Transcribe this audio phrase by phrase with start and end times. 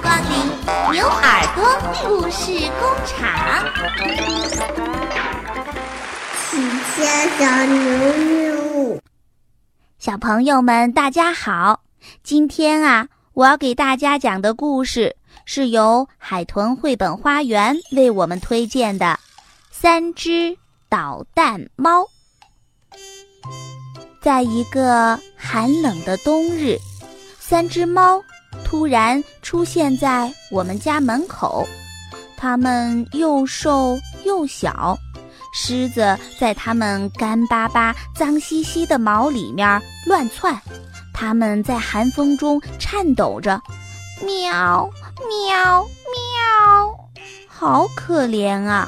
[0.00, 0.46] 光临
[0.92, 1.64] 牛耳朵
[2.02, 3.18] 故事工厂。
[6.50, 6.56] 喜
[6.96, 7.76] 鹊小牛
[8.16, 9.00] 牛，
[9.98, 11.82] 小朋友们，大家好！
[12.22, 19.06] 今天啊，我要给大家讲的故事是由海豚绘本花园为我们推荐的
[19.70, 20.56] 《三只
[20.88, 22.02] 捣蛋猫》。
[24.20, 26.76] 在一个寒冷的冬日，
[27.38, 28.22] 三只猫
[28.68, 31.66] 突然出现在我们家门口。
[32.36, 34.94] 它们又瘦又小，
[35.54, 40.54] 狮子在它们干巴巴、脏兮兮的毛里面乱窜。
[41.14, 43.58] 它们在寒风中颤抖着，
[44.22, 45.82] 喵喵
[46.12, 47.08] 喵，
[47.48, 48.86] 好可怜啊！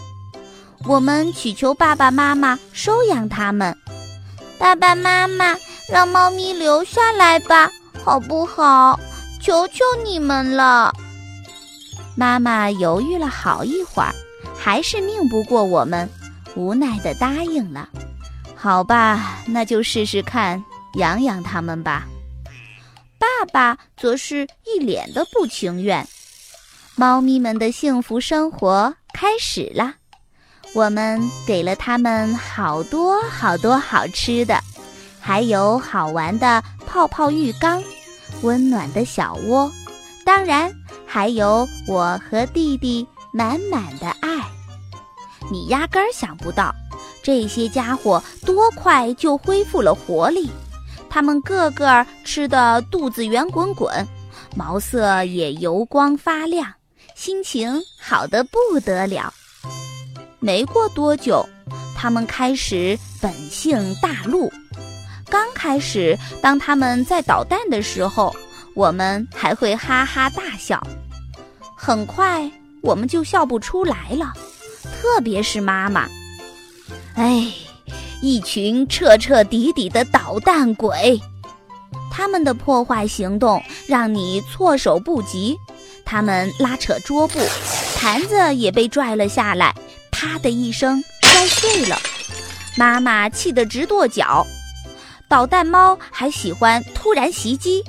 [0.84, 3.74] 我们祈求爸爸妈妈收养它们。
[4.58, 5.56] 爸爸妈妈，
[5.90, 7.70] 让猫咪留下来吧，
[8.04, 9.00] 好不好？
[9.40, 10.92] 求求你们了！
[12.14, 14.14] 妈妈犹豫了好一会儿，
[14.56, 16.08] 还是拧不过我们，
[16.54, 17.88] 无奈地答应了。
[18.54, 20.62] 好吧，那就试试看，
[20.94, 22.06] 养养它们吧。
[23.18, 26.06] 爸爸则是一脸的不情愿。
[26.94, 29.94] 猫咪们的幸福生活开始了。
[30.74, 34.60] 我们给了他们好多好多好吃的，
[35.18, 37.82] 还有好玩的泡泡浴缸、
[38.42, 39.70] 温暖的小窝，
[40.24, 40.72] 当然
[41.06, 44.28] 还有我和弟弟满满的爱。
[45.50, 46.74] 你压根儿想不到，
[47.22, 50.50] 这些家伙多快就恢复了活力，
[51.08, 54.06] 他们个个吃的肚子圆滚滚，
[54.54, 56.72] 毛色也油光发亮，
[57.14, 59.32] 心情好得不得了。
[60.38, 61.46] 没过多久，
[61.96, 64.50] 他们开始本性大露。
[65.30, 68.34] 刚开始，当他们在捣蛋的时候，
[68.74, 70.84] 我们还会哈哈大笑。
[71.76, 72.50] 很快，
[72.82, 74.34] 我们就笑不出来了，
[74.82, 76.08] 特别是妈妈。
[77.14, 77.46] 哎，
[78.20, 81.20] 一群彻彻底底的捣蛋鬼！
[82.10, 85.56] 他们的破坏行动让你措手不及。
[86.04, 87.38] 他们拉扯桌布，
[87.96, 89.72] 盘子也被拽了下来。
[90.10, 91.96] 啪的一声，摔碎了。
[92.76, 94.44] 妈妈气得直跺脚。
[95.30, 97.84] 捣蛋猫还喜欢突然袭击。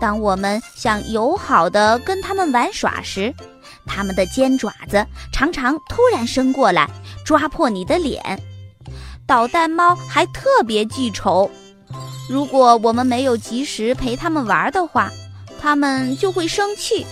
[0.00, 3.34] 当我们想友好的跟它们玩耍时，
[3.84, 6.88] 它们的尖爪子常常突然伸过来，
[7.22, 8.40] 抓破你的脸。
[9.26, 11.50] 捣蛋猫还特别记仇。
[12.30, 15.10] 如果我们没有及时陪它们玩的话，
[15.60, 17.06] 它们就会生气，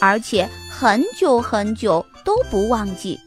[0.00, 3.20] 而且很久很久都不忘记。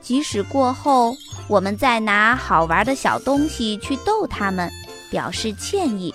[0.00, 1.12] 即使过后，
[1.48, 4.70] 我们再拿好玩的小东西去逗它们，
[5.10, 6.14] 表示歉意，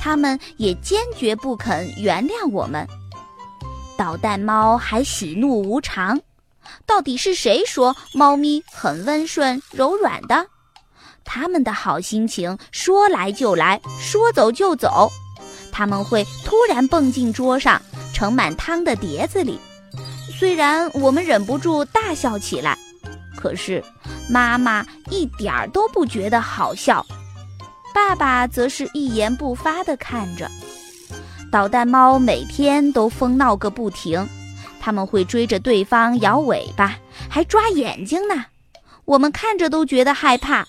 [0.00, 2.86] 它们也坚决不肯原谅我们。
[3.96, 6.20] 捣蛋猫还喜怒无常，
[6.86, 10.46] 到底是谁说猫咪很温顺柔软的？
[11.24, 15.10] 它们的好心情说来就来，说走就走。
[15.72, 17.80] 它们会突然蹦进桌上
[18.14, 19.60] 盛满汤的碟子里，
[20.38, 22.78] 虽然我们忍不住大笑起来。
[23.36, 23.84] 可是，
[24.28, 27.06] 妈妈一点儿都不觉得好笑，
[27.98, 30.48] 爸爸则是一言不发地看着。
[31.50, 34.26] 捣蛋猫每天都疯闹个不停，
[34.80, 36.96] 他们会追着对方摇尾巴，
[37.28, 38.44] 还抓眼睛呢。
[39.04, 40.64] 我们看着都觉得害怕。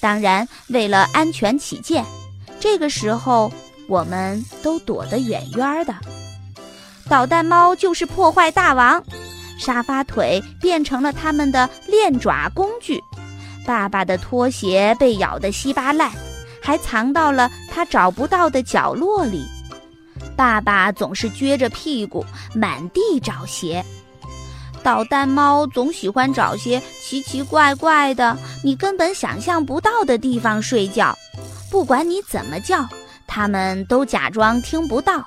[0.00, 2.04] 当然，为了安全起见，
[2.60, 3.50] 这个时候
[3.88, 5.94] 我们都躲得远远的。
[7.08, 9.02] 捣蛋猫就是破坏大王。
[9.58, 13.02] 沙发腿变成了他们的练爪工具，
[13.66, 16.12] 爸爸的拖鞋被咬得稀巴烂，
[16.62, 19.46] 还藏到了他找不到的角落里。
[20.36, 23.84] 爸爸总是撅着屁股满地找鞋，
[24.82, 31.16] 捣蛋猫总喜欢找些奇奇怪怪的、你根本想象不到的地方睡觉。
[31.70, 32.88] 不管你怎么叫，
[33.26, 35.24] 它们都假装听不到。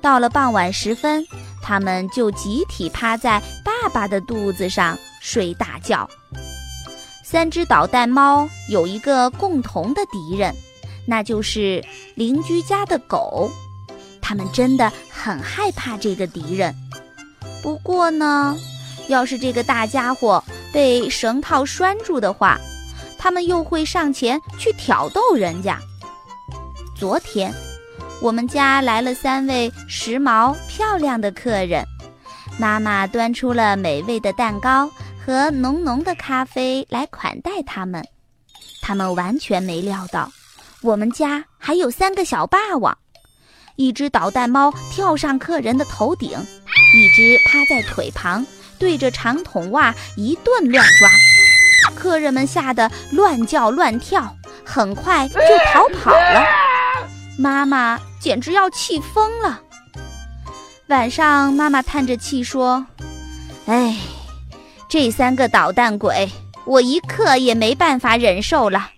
[0.00, 1.24] 到了傍晚时分。
[1.60, 6.08] 他们就集体趴在爸爸的肚子上睡大觉。
[7.30, 10.56] 三只捣蛋猫有一个共同的敌人，
[11.04, 11.84] 那就是
[12.14, 13.50] 邻居家的狗。
[14.22, 16.74] 他们真的很害怕这个敌人。
[17.62, 18.56] 不过呢，
[19.08, 20.42] 要是这个大家伙
[20.72, 22.58] 被绳套拴住的话，
[23.18, 25.78] 他们又会上前去挑逗人家。
[26.96, 27.52] 昨天。
[28.22, 31.84] 我们家来了三位时髦漂亮的客人，
[32.58, 34.90] 妈妈端出了美味的蛋糕
[35.28, 38.02] 和浓浓的咖啡来款待他们。
[38.80, 40.32] 他们完全没料到，
[40.80, 42.96] 我们家还有三个小霸王。
[43.76, 48.42] 一只捣蛋猫跳上客人的头顶，一只趴在腿旁，
[48.78, 51.10] 对着长筒袜一顿乱抓，
[51.94, 54.34] 客人们吓得乱叫乱跳，
[54.64, 55.38] 很快就
[55.70, 56.42] 逃跑了。
[57.38, 59.60] 妈妈简直要气疯了。
[60.86, 62.86] 晚上，妈妈叹着气说
[63.68, 63.94] ：“哎，
[64.88, 66.28] 这三个捣蛋鬼，
[66.64, 68.90] 我一刻也没办法忍受了。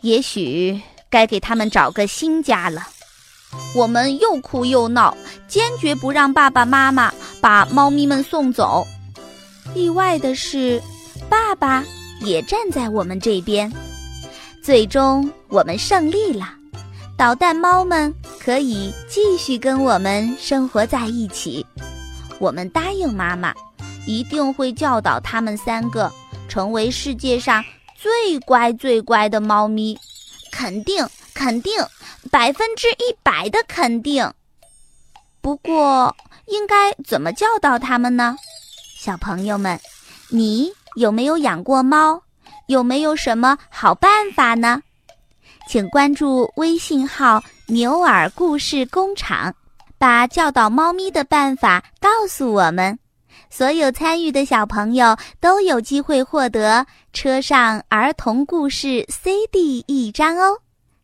[0.00, 2.88] 也许该给他们找个新家了。”
[3.76, 5.14] 我们又哭又闹，
[5.46, 8.86] 坚决不让爸爸妈妈把猫咪们送走。
[9.74, 10.82] 意外的是，
[11.28, 11.84] 爸爸
[12.22, 13.70] 也站在我们这边。
[14.62, 16.54] 最终，我们胜利了。
[17.14, 21.64] 捣蛋猫们可以继续跟我们生活在一起。
[22.38, 23.52] 我们答应妈妈，
[24.06, 26.10] 一定会教导他们三个
[26.48, 27.64] 成为世界上
[27.94, 29.98] 最乖最乖的猫咪。
[30.50, 31.72] 肯定，肯定，
[32.30, 34.30] 百分之一百的肯定。
[35.40, 36.14] 不过，
[36.46, 38.36] 应该怎么教导他们呢？
[38.96, 39.80] 小朋友们，
[40.28, 42.22] 你有没有养过猫？
[42.66, 44.82] 有没有什么好办法呢？
[45.68, 49.54] 请关注微信号“牛耳故事工厂”，
[49.98, 52.98] 把教导猫咪的办法告诉我们。
[53.50, 60.58] 所有参与的小朋友都有机会获得车上儿童故事 CD 一张哦！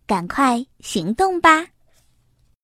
[0.06, 1.66] 赶快行动吧！